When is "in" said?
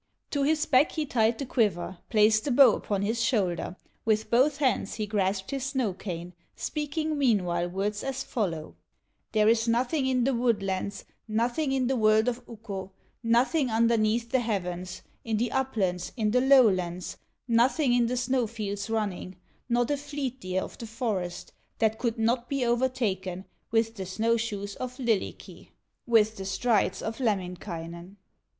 10.07-10.23, 11.71-11.85, 15.23-15.37, 16.17-16.31, 17.93-18.07